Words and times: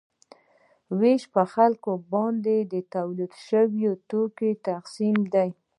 ویش 0.99 1.23
په 1.33 1.43
خلکو 1.53 1.91
باندې 2.13 2.55
د 2.73 2.75
تولید 2.93 3.31
شویو 3.47 3.93
توکو 4.09 4.49
تقسیم 4.67 5.17
دی. 5.33 5.49